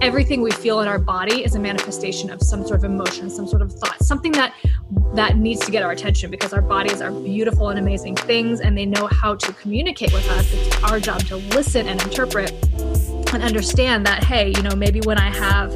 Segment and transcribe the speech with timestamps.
[0.00, 3.46] everything we feel in our body is a manifestation of some sort of emotion, some
[3.46, 4.54] sort of thought, something that
[5.14, 8.76] that needs to get our attention because our bodies are beautiful and amazing things and
[8.78, 10.52] they know how to communicate with us.
[10.52, 12.52] It's our job to listen and interpret
[13.32, 15.72] and understand that hey, you know, maybe when I have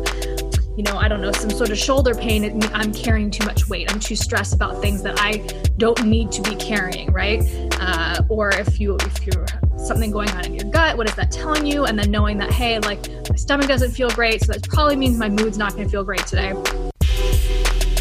[0.76, 3.92] you know, I don't know, some sort of shoulder pain, I'm carrying too much weight.
[3.92, 5.36] I'm too stressed about things that I
[5.76, 7.42] don't need to be carrying, right?
[7.78, 9.46] Uh, or if you if you're
[9.84, 11.84] something going on in your gut, what is that telling you?
[11.84, 15.18] And then knowing that, hey, like my stomach doesn't feel great, so that probably means
[15.18, 16.54] my mood's not going to feel great today.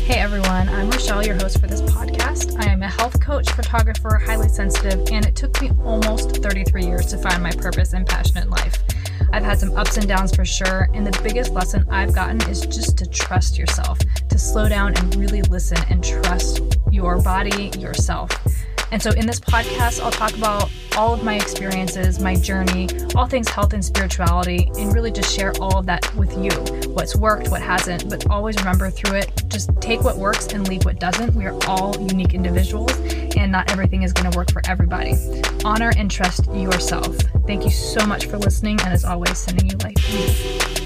[0.03, 2.61] Hey everyone, I'm Rochelle, your host for this podcast.
[2.61, 7.05] I am a health coach, photographer, highly sensitive, and it took me almost 33 years
[7.07, 8.83] to find my purpose and passion in life.
[9.31, 12.61] I've had some ups and downs for sure, and the biggest lesson I've gotten is
[12.61, 13.97] just to trust yourself,
[14.29, 18.29] to slow down and really listen and trust your body, yourself.
[18.93, 23.25] And so, in this podcast, I'll talk about all of my experiences, my journey, all
[23.25, 26.51] things health and spirituality, and really just share all of that with you
[26.91, 28.07] what's worked, what hasn't.
[28.07, 31.33] But always remember through it, just take what works and leave what doesn't.
[31.33, 32.95] We are all unique individuals,
[33.35, 35.15] and not everything is going to work for everybody.
[35.65, 37.17] Honor and trust yourself.
[37.47, 40.82] Thank you so much for listening, and as always, sending you life.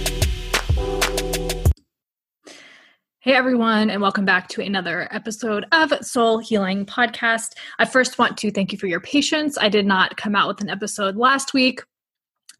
[3.21, 7.55] Hey everyone, and welcome back to another episode of Soul Healing Podcast.
[7.79, 9.57] I first want to thank you for your patience.
[9.57, 11.81] I did not come out with an episode last week.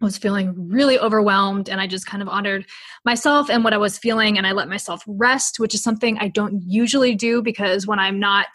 [0.02, 2.66] I was feeling really overwhelmed, and I just kind of honored
[3.06, 6.28] myself and what I was feeling, and I let myself rest, which is something I
[6.28, 8.48] don't usually do because when I'm not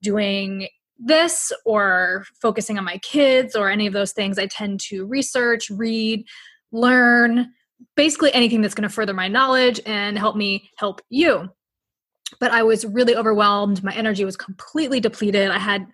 [0.00, 5.04] doing this or focusing on my kids or any of those things, I tend to
[5.04, 6.24] research, read,
[6.70, 7.48] learn
[7.96, 11.48] basically anything that's going to further my knowledge and help me help you
[12.40, 13.82] but I was really overwhelmed.
[13.82, 15.50] My energy was completely depleted.
[15.50, 15.86] I had,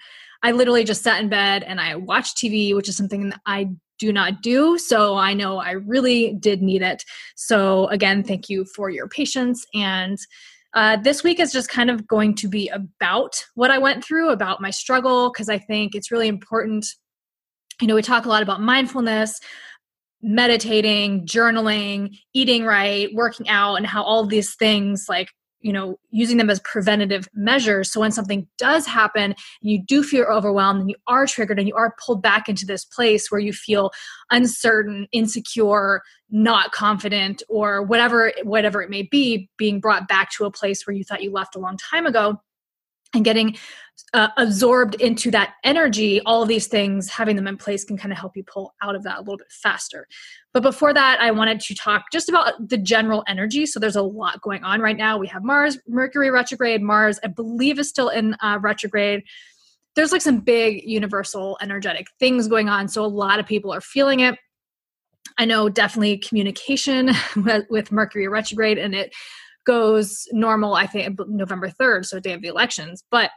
[0.42, 3.70] I literally just sat in bed and I watched TV, which is something that I
[3.98, 4.76] do not do.
[4.78, 7.04] So I know I really did need it.
[7.36, 9.64] So again, thank you for your patience.
[9.74, 10.18] And
[10.74, 14.30] uh, this week is just kind of going to be about what I went through,
[14.30, 16.84] about my struggle, because I think it's really important.
[17.80, 19.38] You know, we talk a lot about mindfulness,
[20.24, 25.28] meditating, journaling, eating right, working out, and how all these things like
[25.60, 27.92] you know using them as preventative measures.
[27.92, 31.68] So when something does happen and you do feel overwhelmed and you are triggered and
[31.68, 33.90] you are pulled back into this place where you feel
[34.30, 40.50] uncertain insecure not confident or whatever whatever it may be being brought back to a
[40.50, 42.40] place where you thought you left a long time ago
[43.14, 43.56] and getting
[44.12, 48.12] uh, absorbed into that energy, all of these things, having them in place can kind
[48.12, 50.06] of help you pull out of that a little bit faster.
[50.52, 53.66] But before that, I wanted to talk just about the general energy.
[53.66, 55.18] So there's a lot going on right now.
[55.18, 59.22] We have Mars, Mercury retrograde, Mars, I believe, is still in uh, retrograde.
[59.96, 62.88] There's like some big universal energetic things going on.
[62.88, 64.36] So a lot of people are feeling it.
[65.38, 67.10] I know definitely communication
[67.68, 69.12] with Mercury retrograde and it
[69.64, 73.02] goes normal, I think, November 3rd, so day of the elections.
[73.10, 73.30] But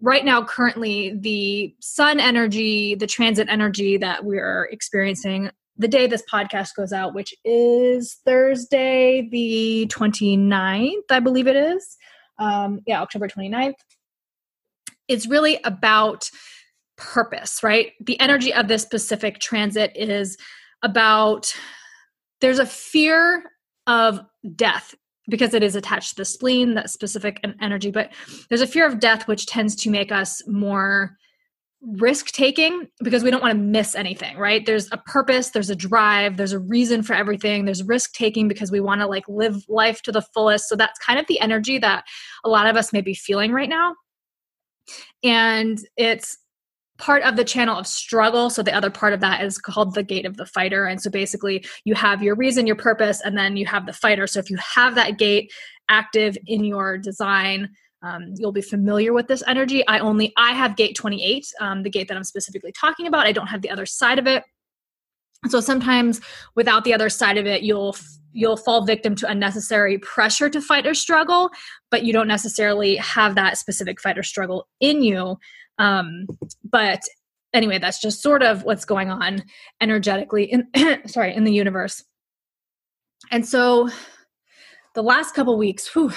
[0.00, 6.22] right now, currently, the sun energy, the transit energy that we're experiencing the day this
[6.32, 11.96] podcast goes out, which is Thursday, the 29th, I believe it is.
[12.38, 13.74] Um, yeah, October 29th.
[15.08, 16.30] It's really about
[16.96, 17.92] purpose, right?
[18.00, 20.36] The energy of this specific transit is
[20.82, 21.52] about
[22.40, 23.42] there's a fear
[23.86, 24.20] of
[24.54, 24.94] death
[25.28, 27.90] because it is attached to the spleen, that specific energy.
[27.90, 28.12] But
[28.48, 31.16] there's a fear of death, which tends to make us more
[31.86, 34.64] risk taking because we don't want to miss anything, right?
[34.64, 37.64] There's a purpose, there's a drive, there's a reason for everything.
[37.64, 40.68] There's risk taking because we want to like live life to the fullest.
[40.68, 42.04] So that's kind of the energy that
[42.44, 43.94] a lot of us may be feeling right now.
[45.22, 46.38] And it's
[47.04, 48.48] part of the channel of struggle.
[48.48, 50.86] So the other part of that is called the gate of the fighter.
[50.86, 54.26] And so basically, you have your reason, your purpose, and then you have the fighter.
[54.26, 55.52] So if you have that gate
[55.90, 57.68] active in your design,
[58.00, 59.86] um, you'll be familiar with this energy.
[59.86, 63.26] I only I have gate 28, um, the gate that I'm specifically talking about.
[63.26, 64.42] I don't have the other side of it.
[65.48, 66.22] So sometimes
[66.54, 67.96] without the other side of it, you'll
[68.32, 71.50] you'll fall victim to unnecessary pressure to fight or struggle,
[71.90, 75.36] but you don't necessarily have that specific fight or struggle in you.
[75.78, 76.26] Um,
[76.62, 77.02] but
[77.52, 79.44] anyway, that's just sort of what's going on
[79.80, 80.66] energetically in
[81.06, 82.04] sorry in the universe.
[83.30, 83.88] And so
[84.94, 86.12] the last couple weeks whew,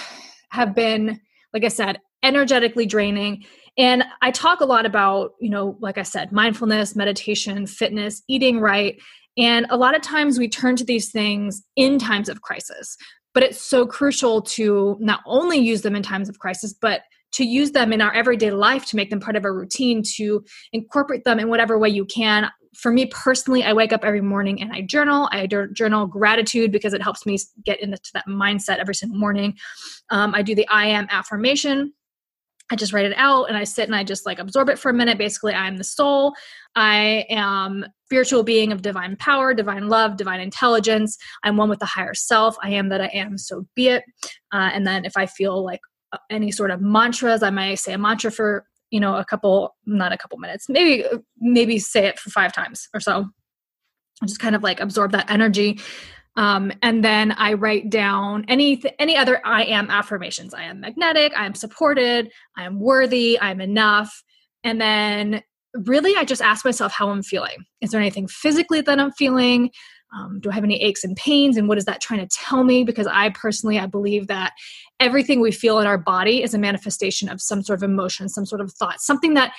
[0.49, 1.19] have been,
[1.53, 3.45] like I said, energetically draining.
[3.77, 8.59] And I talk a lot about, you know, like I said, mindfulness, meditation, fitness, eating
[8.59, 8.99] right.
[9.37, 12.97] And a lot of times we turn to these things in times of crisis.
[13.33, 17.01] But it's so crucial to not only use them in times of crisis, but
[17.33, 20.43] to use them in our everyday life to make them part of a routine to
[20.73, 24.61] incorporate them in whatever way you can for me personally, I wake up every morning
[24.61, 25.27] and I journal.
[25.31, 29.55] I journal gratitude because it helps me get into that mindset every single morning.
[30.11, 31.93] Um, I do the I am affirmation.
[32.69, 34.89] I just write it out and I sit and I just like absorb it for
[34.89, 35.17] a minute.
[35.17, 36.33] Basically, I am the soul.
[36.75, 41.17] I am spiritual being of divine power, divine love, divine intelligence.
[41.43, 42.57] I'm one with the higher self.
[42.61, 44.03] I am that I am, so be it.
[44.51, 45.79] Uh, and then if I feel like
[46.29, 50.13] any sort of mantras, I might say a mantra for you know a couple not
[50.13, 51.03] a couple minutes maybe
[51.39, 53.27] maybe say it for five times or so.
[54.25, 55.79] Just kind of like absorb that energy.
[56.35, 60.53] Um, and then i write down any any other i am affirmations.
[60.53, 64.23] I am magnetic i am supported i am worthy i'm enough.
[64.63, 65.43] And then
[65.73, 67.65] really i just ask myself how i'm feeling.
[67.81, 69.71] Is there anything physically that i'm feeling
[70.15, 72.63] um, do i have any aches and pains and what is that trying to tell
[72.63, 72.83] me?
[72.83, 74.53] Because i personally i believe that
[74.99, 78.45] everything we feel in our body is a manifestation of some sort of emotion some
[78.45, 79.53] sort of thought something that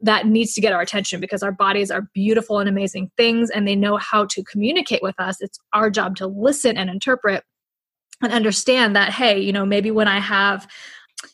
[0.00, 3.66] that needs to get our attention because our bodies are beautiful and amazing things and
[3.66, 5.40] they know how to communicate with us.
[5.40, 7.44] It's our job to listen and interpret
[8.22, 10.66] and understand that hey you know maybe when i have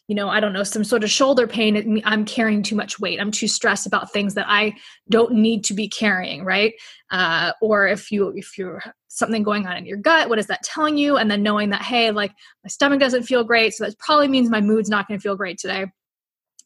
[0.08, 3.20] you know, I don't know, some sort of shoulder pain, I'm carrying too much weight.
[3.20, 4.74] I'm too stressed about things that I
[5.10, 6.72] don't need to be carrying, right?
[7.10, 10.62] Uh, or if you if you're something going on in your gut, what is that
[10.62, 11.16] telling you?
[11.16, 12.32] And then knowing that, hey, like
[12.64, 15.36] my stomach doesn't feel great, so that probably means my mood's not going to feel
[15.36, 15.86] great today.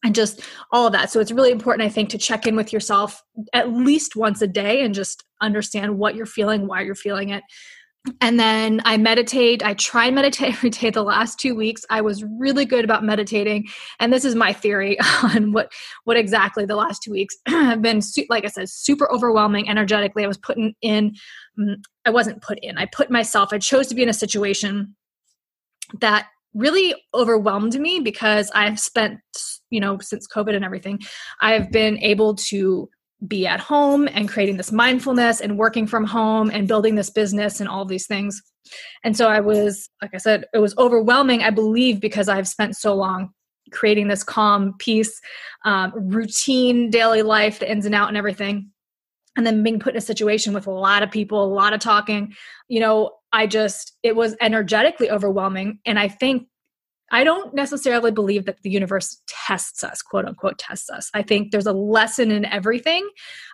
[0.04, 1.10] And just all of that.
[1.10, 3.20] So it's really important, I think, to check in with yourself
[3.52, 7.42] at least once a day and just understand what you're feeling, why you're feeling it,
[8.20, 9.64] and then I meditate.
[9.64, 11.84] I tried meditate every day the last two weeks.
[11.90, 13.68] I was really good about meditating,
[14.00, 15.72] and this is my theory on what
[16.04, 18.00] what exactly the last two weeks have been.
[18.28, 20.24] Like I said, super overwhelming energetically.
[20.24, 21.14] I was putting in.
[21.58, 22.78] Mm, I wasn't put in.
[22.78, 23.52] I put myself.
[23.52, 24.94] I chose to be in a situation
[26.00, 29.20] that really overwhelmed me because I've spent,
[29.70, 30.98] you know, since COVID and everything,
[31.40, 32.88] I've been able to
[33.26, 37.60] be at home and creating this mindfulness and working from home and building this business
[37.60, 38.42] and all these things.
[39.02, 42.76] And so I was, like I said, it was overwhelming, I believe, because I've spent
[42.76, 43.30] so long
[43.72, 45.20] creating this calm, peace,
[45.64, 48.70] um, routine daily life, the ins and out and everything.
[49.36, 51.80] And then being put in a situation with a lot of people, a lot of
[51.80, 52.34] talking,
[52.68, 55.80] you know, I just, it was energetically overwhelming.
[55.84, 56.48] And I think
[57.10, 61.10] I don't necessarily believe that the universe tests us, quote unquote, tests us.
[61.14, 63.08] I think there's a lesson in everything.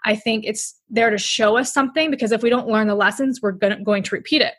[0.05, 3.41] I think it's there to show us something because if we don't learn the lessons,
[3.41, 4.55] we're gonna, going to repeat it.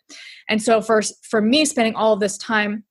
[0.47, 2.83] And so, for, for me, spending all of this time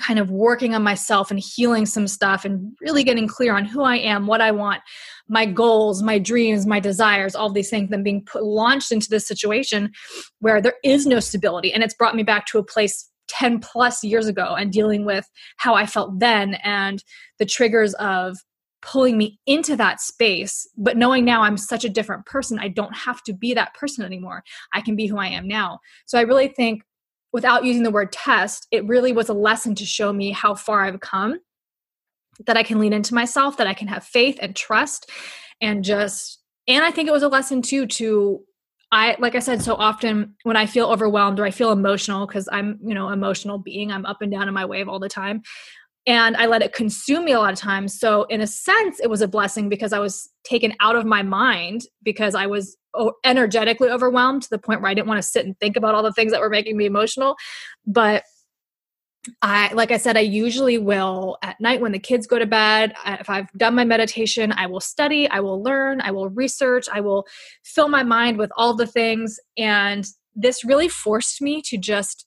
[0.00, 3.82] kind of working on myself and healing some stuff and really getting clear on who
[3.82, 4.82] I am, what I want,
[5.28, 9.26] my goals, my dreams, my desires, all these things, then being put, launched into this
[9.26, 9.92] situation
[10.40, 11.72] where there is no stability.
[11.72, 15.28] And it's brought me back to a place 10 plus years ago and dealing with
[15.56, 17.02] how I felt then and
[17.38, 18.36] the triggers of
[18.82, 20.68] pulling me into that space.
[20.76, 24.04] But knowing now I'm such a different person, I don't have to be that person
[24.04, 24.42] anymore.
[24.72, 25.80] I can be who I am now.
[26.06, 26.82] So I really think,
[27.32, 30.84] without using the word test, it really was a lesson to show me how far
[30.84, 31.38] I've come,
[32.46, 35.10] that I can lean into myself, that I can have faith and trust
[35.60, 38.40] and just and I think it was a lesson too to
[38.92, 42.48] I like I said so often when I feel overwhelmed or I feel emotional because
[42.50, 45.42] I'm, you know, emotional being, I'm up and down in my wave all the time.
[46.06, 47.98] And I let it consume me a lot of times.
[48.00, 51.22] So in a sense it was a blessing because I was taken out of my
[51.22, 52.76] mind because I was
[53.24, 56.02] energetically overwhelmed to the point where I didn't want to sit and think about all
[56.02, 57.36] the things that were making me emotional.
[57.86, 58.24] But
[59.42, 62.94] I, like I said, I usually will at night when the kids go to bed.
[63.06, 67.00] If I've done my meditation, I will study, I will learn, I will research, I
[67.00, 67.26] will
[67.62, 69.38] fill my mind with all the things.
[69.58, 72.26] And this really forced me to just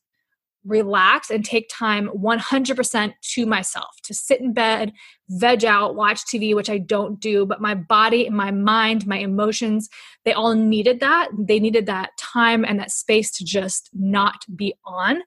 [0.65, 4.93] relax and take time 100% to myself to sit in bed,
[5.29, 9.89] veg out, watch TV, which I don't do, but my body, my mind, my emotions,
[10.23, 11.29] they all needed that.
[11.37, 15.23] They needed that time and that space to just not be on.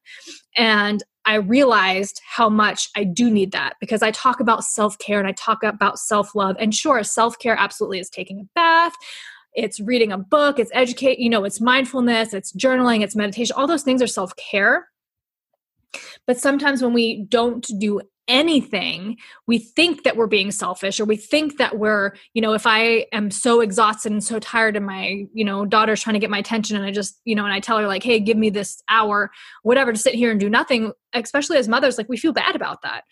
[0.57, 5.18] And I realized how much I do need that because I talk about self care
[5.18, 6.56] and I talk about self love.
[6.59, 8.95] And sure, self care absolutely is taking a bath,
[9.52, 13.54] it's reading a book, it's educate, you know, it's mindfulness, it's journaling, it's meditation.
[13.56, 14.88] All those things are self care.
[16.26, 19.16] But sometimes when we don't do anything,
[19.47, 23.06] we think that we're being selfish or we think that we're, you know, if I
[23.12, 26.38] am so exhausted and so tired and my, you know, daughter's trying to get my
[26.38, 28.83] attention and I just, you know, and I tell her like, hey, give me this
[28.88, 29.30] hour,
[29.62, 32.83] whatever, to sit here and do nothing, especially as mothers, like we feel bad about
[32.83, 33.04] that.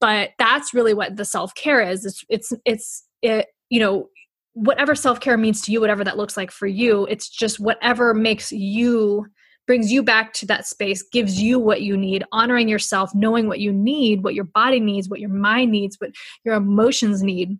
[0.00, 2.04] But that's really what the self care is.
[2.04, 4.08] It's, it's, it's, it, you know,
[4.54, 8.14] whatever self care means to you, whatever that looks like for you, it's just whatever
[8.14, 9.26] makes you
[9.66, 13.60] brings you back to that space, gives you what you need, honoring yourself, knowing what
[13.60, 16.10] you need, what your body needs, what your mind needs, what
[16.44, 17.58] your emotions need.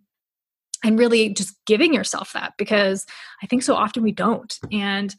[0.83, 3.05] and really just giving yourself that because
[3.41, 4.59] I think so often we don't.
[4.71, 5.15] And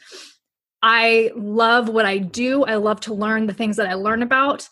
[0.82, 2.64] I love what I do.
[2.64, 4.68] I love to learn the things that I learn about,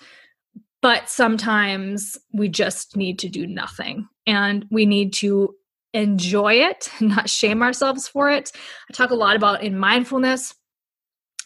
[0.82, 5.54] but sometimes we just need to do nothing and we need to
[5.92, 8.52] enjoy it, not shame ourselves for it.
[8.88, 10.54] I talk a lot about in mindfulness.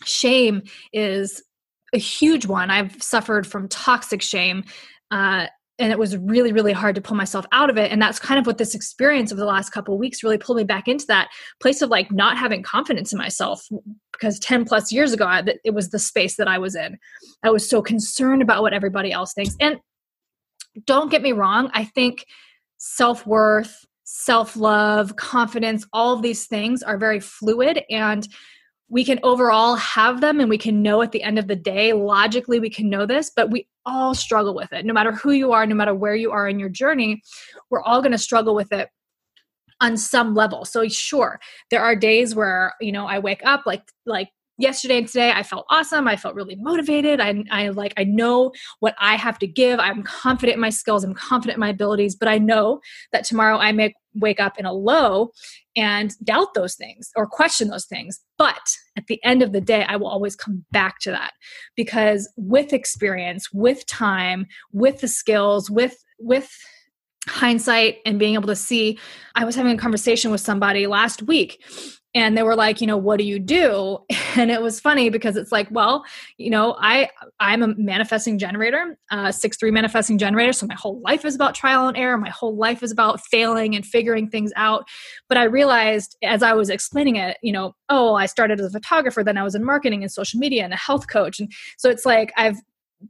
[0.05, 1.43] Shame is
[1.93, 2.71] a huge one.
[2.71, 4.65] I've suffered from toxic shame.
[5.11, 5.47] Uh,
[5.81, 8.39] and it was really really hard to pull myself out of it and that's kind
[8.39, 11.29] of what this experience over the last couple weeks really pulled me back into that
[11.61, 13.67] place of like not having confidence in myself
[14.13, 16.99] because 10 plus years ago I, it was the space that i was in
[17.43, 19.79] i was so concerned about what everybody else thinks and
[20.85, 22.27] don't get me wrong i think
[22.77, 28.29] self-worth self-love confidence all of these things are very fluid and
[28.91, 31.93] we can overall have them and we can know at the end of the day
[31.93, 34.85] logically we can know this but we all struggle with it.
[34.85, 37.23] No matter who you are no matter where you are in your journey
[37.71, 38.91] we're all going to struggle with it
[39.81, 40.67] on some level.
[40.67, 44.29] So sure there are days where you know i wake up like like
[44.61, 48.53] yesterday and today i felt awesome i felt really motivated I, I like i know
[48.81, 52.15] what i have to give i'm confident in my skills i'm confident in my abilities
[52.15, 52.81] but i know
[53.13, 55.31] that tomorrow i may wake up in a low
[55.77, 58.21] and doubt those things or question those things.
[58.39, 61.33] But at the end of the day i will always come back to that
[61.77, 66.51] because with experience with time with the skills with with
[67.29, 68.99] hindsight and being able to see
[69.35, 71.63] i was having a conversation with somebody last week
[72.15, 73.99] and they were like you know what do you do?
[74.37, 76.05] And it was funny because it's like well
[76.39, 77.09] you know i
[77.41, 81.57] i'm a manifesting generator uh six three manifesting generator so my whole life is about
[81.57, 84.85] trial and error my whole life is about failing and figuring things out.
[85.29, 88.71] But i realized as i was explaining it you know oh i started as a
[88.71, 91.41] photographer then i was in marketing and social media and a health coach.
[91.41, 92.59] And so it's like i've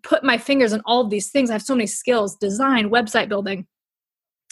[0.02, 1.50] put my fingers in all of these things.
[1.50, 3.66] I have so many skills design website building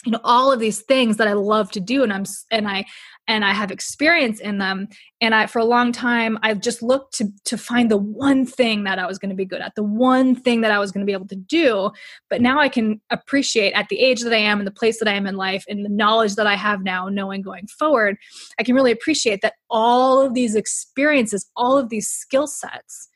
[0.05, 2.85] you know all of these things that i love to do and i'm and i
[3.29, 4.89] and i have experience in them.
[5.21, 8.83] And i for a long time i've just looked to to find the one thing
[8.83, 11.05] that i was going to be good at the one thing that i was going
[11.05, 11.91] to be able to do.
[12.29, 15.07] But now i can appreciate at the age that i am and the place that
[15.07, 18.17] i am in life and the knowledge that i have now knowing going forward
[18.59, 23.07] i can really appreciate that all of these experiences all of these skill sets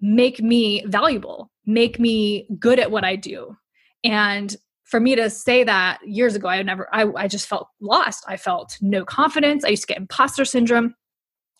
[0.00, 3.56] make me valuable make me good at what i do.
[4.02, 4.56] And
[4.90, 8.24] for me to say that years ago, I never, I, I just felt lost.
[8.26, 9.64] I felt no confidence.
[9.64, 10.96] I used to get imposter syndrome,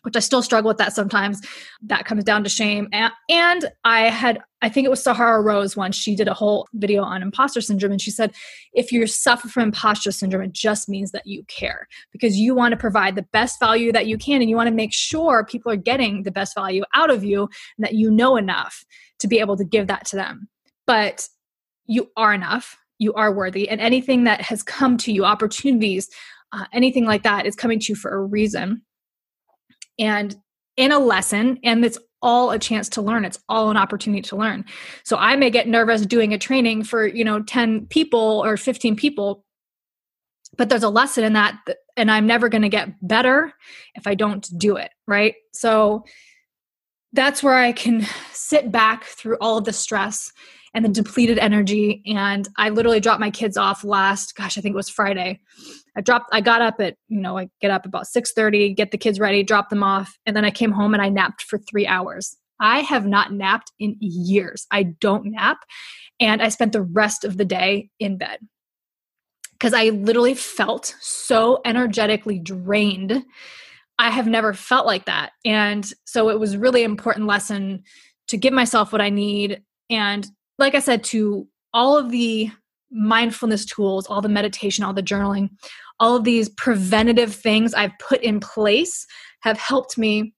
[0.03, 1.41] which I still struggle with that sometimes.
[1.81, 2.89] That comes down to shame.
[2.93, 6.67] And, and I had, I think it was Sahara Rose once, she did a whole
[6.75, 7.93] video on imposter syndrome.
[7.93, 8.33] And she said,
[8.73, 12.73] if you suffer from imposter syndrome, it just means that you care because you want
[12.73, 14.41] to provide the best value that you can.
[14.41, 17.43] And you want to make sure people are getting the best value out of you
[17.79, 18.85] and that you know enough
[19.21, 20.49] to be able to give that to them.
[20.85, 21.29] But
[21.87, 26.09] you are enough you are worthy and anything that has come to you opportunities
[26.53, 28.83] uh, anything like that is coming to you for a reason.
[29.99, 30.35] And
[30.77, 34.37] in a lesson and it's all a chance to learn it's all an opportunity to
[34.37, 34.65] learn.
[35.05, 38.97] So i may get nervous doing a training for you know 10 people or 15
[38.97, 39.45] people
[40.57, 41.59] but there's a lesson in that
[41.97, 43.53] and i'm never going to get better
[43.95, 45.35] if i don't do it right?
[45.53, 46.05] So
[47.13, 50.31] that's where i can sit back through all of the stress
[50.75, 52.03] and the depleted energy.
[52.07, 55.41] And I literally dropped my kids off last, gosh, I think it was Friday.
[55.97, 58.99] I dropped, I got up at, you know, I get up about 6.30, get the
[58.99, 60.17] kids ready, drop them off.
[60.27, 62.37] And then I came home and I napped for three hours.
[62.61, 64.67] I have not napped in years.
[64.71, 65.59] I don't nap.
[66.21, 68.39] And I spent the rest of the day in bed
[69.53, 73.25] because I literally felt so energetically drained.
[73.99, 75.33] I have never felt like that.
[75.45, 77.83] And so it was really important lesson
[78.29, 80.27] to give myself what I need and
[80.61, 82.51] like I said, to all of the
[82.91, 85.51] mindfulness tools, all the meditation, all the journaling,
[85.99, 89.07] all of these preventative things I've put in place
[89.41, 90.35] have helped me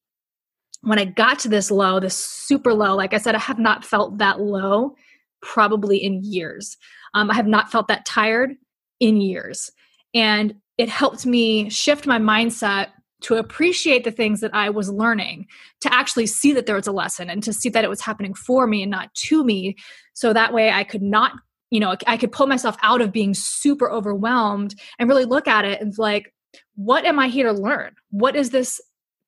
[0.82, 2.94] when I got to this low, this super low.
[2.94, 4.94] Like I said, I have not felt that low
[5.40, 6.76] probably in years.
[7.14, 8.54] Um, I have not felt that tired
[9.00, 9.70] in years.
[10.14, 12.88] And it helped me shift my mindset
[13.22, 15.46] to appreciate the things that I was learning,
[15.80, 18.34] to actually see that there was a lesson and to see that it was happening
[18.34, 19.76] for me and not to me.
[20.14, 21.32] So that way I could not,
[21.70, 25.64] you know, I could pull myself out of being super overwhelmed and really look at
[25.64, 26.32] it and like,
[26.74, 27.94] what am I here to learn?
[28.10, 28.80] What is this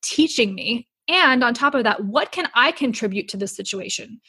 [0.02, 0.88] teaching me?
[1.08, 4.20] And on top of that, what can I contribute to this situation?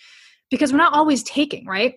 [0.50, 1.96] Because we're not always taking, right?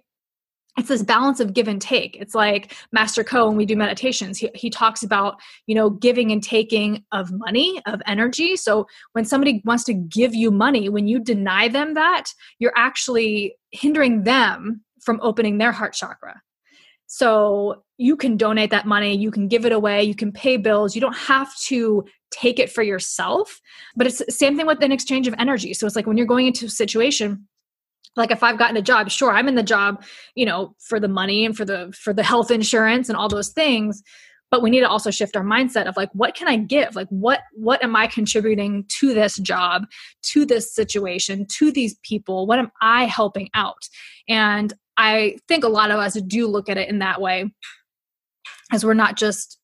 [0.78, 4.38] It's this balance of give and take it's like master ko when we do meditations
[4.38, 9.24] he, he talks about you know giving and taking of money of energy so when
[9.24, 12.26] somebody wants to give you money when you deny them that
[12.58, 16.40] you're actually hindering them from opening their heart chakra
[17.06, 20.94] So you can donate that money, you can give it away, you can pay bills.
[20.94, 23.60] You don't have to take it for yourself.
[23.96, 25.74] But it's the same thing with an exchange of energy.
[25.74, 27.47] So it's like when you're going into a situation,
[28.16, 30.02] like if I've gotten a job, sure, I'm in the job,
[30.34, 33.50] you know, for the money and for the for the health insurance and all those
[33.50, 34.02] things
[34.50, 36.96] but we need to also shift our mindset of like what can i give?
[36.96, 39.86] Like what what am i contributing to this job
[40.22, 42.46] to this situation to these people?
[42.46, 43.88] What am i helping out?
[44.28, 47.50] And i think a lot of us do look at it in that way
[48.72, 49.58] as we're not just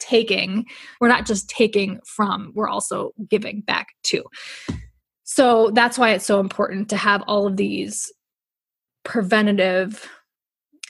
[0.00, 0.64] taking
[1.00, 4.24] we're not just taking from we're also giving back to
[5.34, 8.12] so that's why it's so important to have all of these
[9.02, 10.06] preventative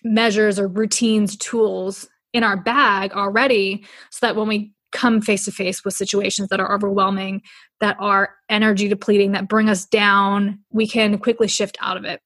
[0.02, 5.52] measures or routines tools in our bag already so that when we come face to
[5.52, 7.40] face with situations that are overwhelming,
[7.78, 12.20] that are energy depleting, that bring us down, we can quickly shift out of it.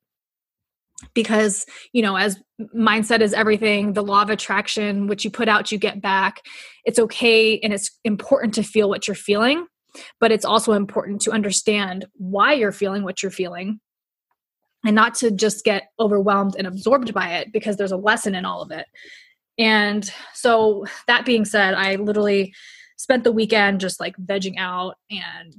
[1.12, 2.40] Because, you know, as
[2.74, 6.40] mindset is everything, the law of attraction, which you put out, you get back.
[6.86, 9.66] It's okay and it's important to feel what you're feeling,
[10.20, 13.80] but it's also important to understand why you're feeling what you're feeling
[14.84, 18.44] and not to just get overwhelmed and absorbed by it because there's a lesson in
[18.44, 18.86] all of it.
[19.58, 22.54] And so, that being said, I literally
[22.96, 25.54] spent the weekend just like vegging out and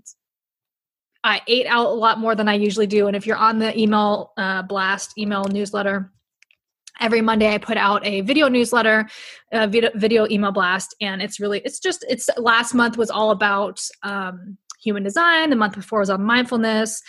[1.23, 3.07] I ate out a lot more than I usually do.
[3.07, 6.11] And if you're on the email uh, blast, email newsletter,
[6.99, 9.07] every Monday I put out a video newsletter,
[9.51, 10.95] a video, email blast.
[11.01, 15.49] And it's really, it's just, it's last month was all about um, human design.
[15.49, 17.01] The month before was on mindfulness.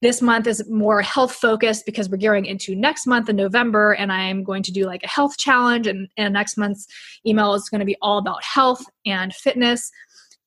[0.00, 4.12] This month is more health focused because we're gearing into next month in November, and
[4.12, 5.88] I'm going to do like a health challenge.
[5.88, 6.86] And, and next month's
[7.26, 9.90] email is going to be all about health and fitness,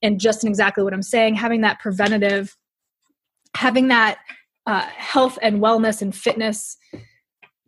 [0.02, 2.56] and just in exactly what I'm saying, having that preventative,
[3.54, 4.20] having that
[4.68, 6.78] uh, health and wellness and fitness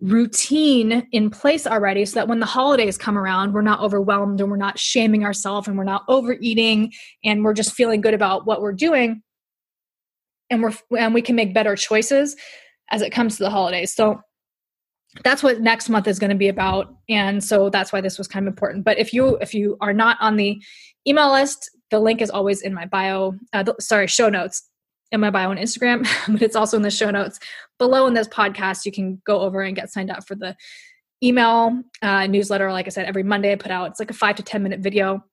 [0.04, 4.52] routine in place already so that when the holidays come around we're not overwhelmed and
[4.52, 6.92] we're not shaming ourselves and we're not overeating
[7.24, 9.24] and we're just feeling good about what we're doing.
[10.50, 12.36] And we're and we can make better choices
[12.92, 13.96] as it comes to the holidays.
[13.96, 14.20] So
[15.24, 16.94] that's what next month is going to be about.
[17.08, 18.84] And so that's why this was kind of important.
[18.84, 20.62] But if you if you are not on the
[21.08, 24.68] email list the link is always in my bio uh, the, sorry show notes
[25.14, 27.40] in my bio on instagram but it's also in the show notes
[27.80, 30.56] below in this podcast you can go over and get signed up for the
[31.24, 34.36] email uh, newsletter like i said every monday i put out it's like a five
[34.36, 35.24] to ten minute video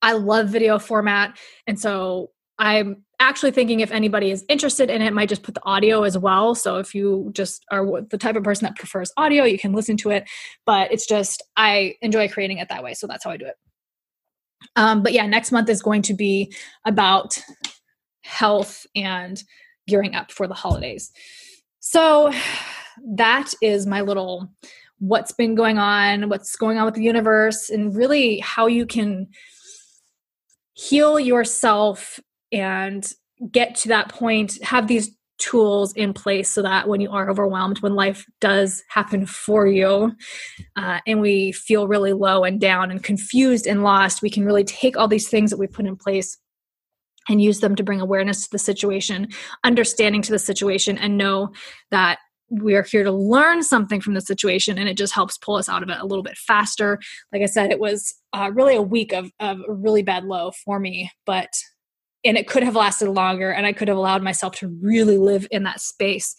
[0.00, 5.12] i love video format and so i'm actually thinking if anybody is interested in it,
[5.14, 6.54] might just put the audio as well.
[6.54, 9.96] So if you just are the type of person that prefers audio, you can listen
[9.98, 10.28] to it.
[10.66, 13.56] But it's just I enjoy creating it that way, so that's how I do it.
[14.76, 16.52] Um, but yeah, next month is going to be
[16.84, 17.38] about
[18.24, 19.44] health and
[19.86, 21.12] gearing up for the holidays.
[21.80, 22.32] So
[23.16, 24.50] that is my little
[24.98, 29.28] what's been going on, what's going on with the universe, and really how you can
[30.72, 32.18] heal yourself
[32.52, 33.12] and
[33.50, 37.80] get to that point, have these tools in place so that when you are overwhelmed,
[37.80, 40.12] when life does happen for you,
[40.76, 44.64] uh, and we feel really low and down and confused and lost, we can really
[44.64, 46.38] take all these things that we put in place
[47.28, 49.28] and use them to bring awareness to the situation,
[49.64, 51.52] understanding to the situation, and know
[51.90, 52.18] that
[52.50, 55.68] we are here to learn something from the situation and it just helps pull us
[55.68, 56.98] out of it a little bit faster.
[57.32, 60.52] Like i said it was uh, really a week of, of a really bad low
[60.64, 61.48] for me but
[62.24, 65.46] and it could have lasted longer and i could have allowed myself to really live
[65.50, 66.34] in that space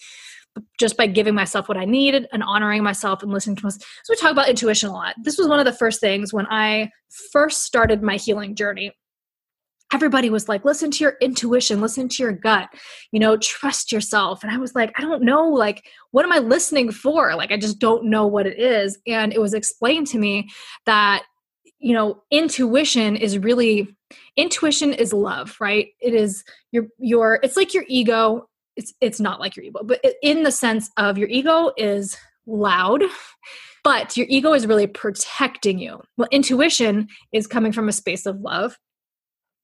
[0.79, 4.13] just by giving myself what i needed and honoring myself and listening to myself so
[4.13, 5.15] we talk about intuition a lot.
[5.23, 6.89] This was one of the first things when i
[7.31, 8.91] first started my healing journey
[9.95, 12.67] everybody was like listen to your intuition listen to your gut
[13.13, 14.43] you know trust yourself.
[14.43, 17.33] And i was like i don't know like what am i listening for?
[17.35, 18.99] Like i just don't know what it is.
[19.07, 20.49] And it was explained to me
[20.85, 21.23] that
[21.79, 23.95] you know intuition is really
[24.35, 25.87] intuition is love right?
[26.01, 28.49] It is your your it's like your ego.
[28.75, 33.01] It's it's not like your ego but in the sense of your ego is loud
[33.85, 36.01] but your ego is really protecting you.
[36.17, 38.77] Well intuition is coming from a space of love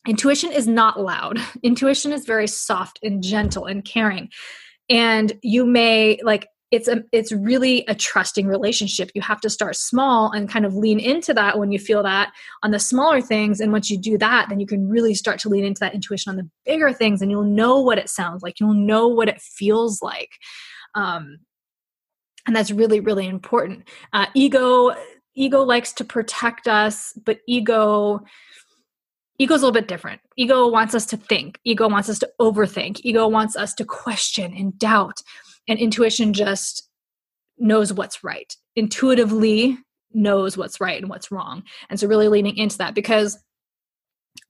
[0.07, 1.39] intuition is not loud.
[1.63, 4.29] Intuition is very soft and gentle and caring.
[4.89, 9.11] And you may like it's a it's really a trusting relationship.
[9.13, 12.31] You have to start small and kind of lean into that when you feel that
[12.63, 13.59] on the smaller things.
[13.59, 16.29] And once you do that then you can really start to lean into that intuition
[16.29, 18.59] on the bigger things and you'll know what it sounds like.
[18.59, 20.31] You'll know what it feels like.
[20.95, 21.39] Um,
[22.47, 23.83] and that's really really important.
[24.13, 24.95] Uh, ego
[25.35, 28.21] ego likes to protect us but ego
[29.41, 30.21] ego's a little bit different.
[30.37, 31.59] Ego wants us to think.
[31.63, 33.01] Ego wants us to overthink.
[33.03, 35.17] Ego wants us to question and doubt.
[35.67, 36.87] And intuition just
[37.57, 38.55] knows what's right.
[38.75, 39.79] Intuitively
[40.13, 41.63] knows what's right and what's wrong.
[41.89, 43.37] And so really leaning into that because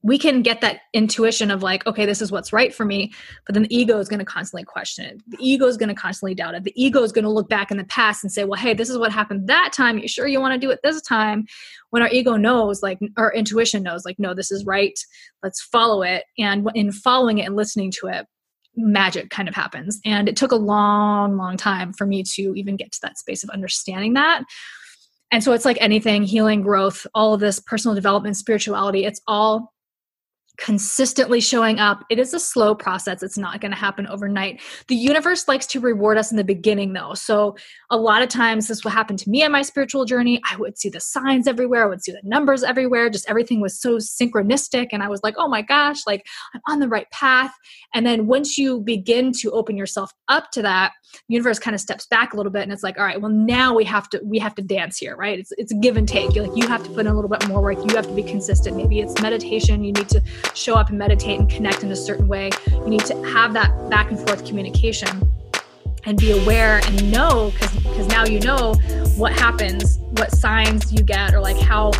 [0.04, 3.12] we can get that intuition of like okay this is what's right for me
[3.46, 5.22] but then the ego is going to constantly question it.
[5.28, 6.63] The ego is going to constantly doubt it.
[6.63, 8.89] The ego is going to look back in the past and say well hey this
[8.89, 9.98] is what happened that time.
[9.98, 11.46] You sure you want to do it this time?
[11.91, 14.98] When our ego knows like our intuition knows like no this is right.
[15.44, 16.24] Let's follow it.
[16.38, 18.26] And in following it and listening to it
[18.76, 20.00] magic kind of happens.
[20.06, 23.44] And it took a long long time for me to even get to that space
[23.44, 24.44] of understanding that
[25.32, 29.74] and so it's like anything healing growth all of this personal development spirituality it's all
[30.62, 32.06] consistently showing up.
[32.10, 33.24] It is a slow process.
[33.24, 34.62] It's not going to happen overnight.
[34.88, 37.15] The universe likes to reward us in the beginning, though.
[37.15, 37.58] So,
[37.89, 40.39] a lot of times, this will happen to me on my spiritual journey.
[40.50, 43.10] I would see the signs everywhere, I would see the numbers everywhere.
[43.10, 44.89] Just everything was so synchronistic.
[44.91, 47.54] And I was like, oh my gosh, like I'm on the right path.
[47.93, 50.93] And then once you begin to open yourself up to that,
[51.28, 53.32] the universe kind of steps back a little bit and it's like, all right, well,
[53.32, 55.39] now we have to, we have to dance here, right?
[55.39, 56.36] It's, it's a give and take.
[56.36, 57.78] You're like, you have to put in a little bit more work.
[57.78, 58.78] You have to be consistent.
[58.78, 59.84] Maybe it's meditation.
[59.84, 60.21] You need to
[60.54, 62.50] show up and meditate and connect in a certain way.
[62.72, 65.32] You need to have that back and forth communication
[66.06, 68.74] and be aware and know because because now you know
[69.18, 71.92] what happens, what signs you get, or like how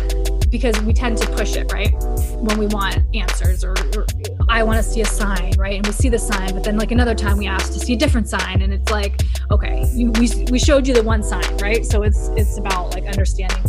[0.50, 1.94] because we tend to push it right
[2.36, 4.06] when we want answers or, or
[4.50, 5.76] I want to see a sign, right?
[5.76, 7.96] And we see the sign, but then like another time we ask to see a
[7.96, 11.84] different sign, and it's like, okay, you, we we showed you the one sign, right?
[11.86, 13.62] So it's it's about like understanding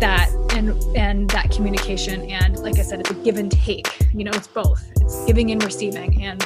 [0.00, 4.24] that and and that communication and like i said it's a give and take you
[4.24, 4.82] know it's both.
[5.02, 6.22] It's giving and receiving.
[6.22, 6.42] And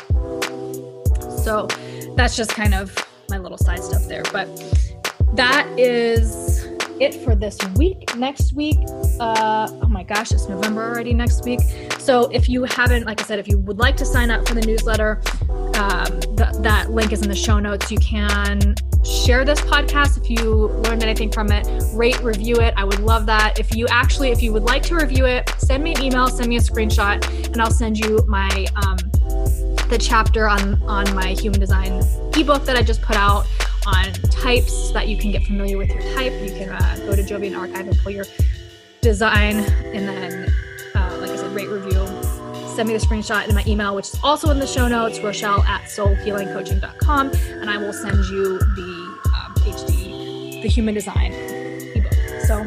[1.45, 1.69] so
[2.17, 2.95] that's just kind of
[3.29, 4.25] my little side stuff there.
[4.33, 4.49] But
[5.35, 6.67] that is
[6.99, 8.15] it for this week.
[8.17, 8.79] Next week
[9.21, 11.61] uh oh my gosh it's november already next week.
[11.99, 14.55] So if you haven't like i said if you would like to sign up for
[14.55, 15.23] the newsletter
[15.77, 17.91] um, th- that link is in the show notes.
[17.91, 21.67] You can share this podcast if you learned anything from it.
[21.95, 22.75] Rate review it.
[22.77, 23.59] I would love that.
[23.59, 26.49] If you actually if you would like to review it send me an email send
[26.49, 28.97] me a screenshot and i'll send you my um,
[29.89, 32.03] the chapter on on my human design
[32.37, 33.47] ebook that i just put out
[33.87, 36.33] on types so that you can get familiar with your type.
[36.43, 38.25] You can uh, go to jovian archive and pull your
[39.01, 40.55] design and then
[40.95, 42.01] uh, like i said rate review
[42.81, 45.63] send me the screenshot in my email, which is also in the show notes, Rochelle
[45.65, 52.15] at soulhealingcoaching.com, and I will send you the um, HD, the human design ebook.
[52.47, 52.65] So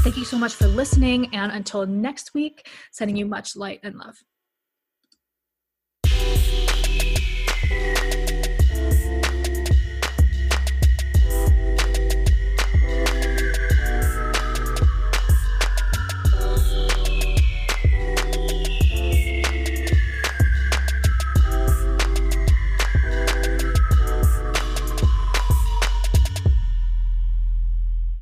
[0.00, 3.94] thank you so much for listening, and until next week, sending you much light and
[3.94, 4.16] love.